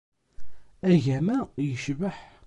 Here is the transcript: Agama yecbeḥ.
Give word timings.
Agama 0.91 1.37
yecbeḥ. 1.65 2.17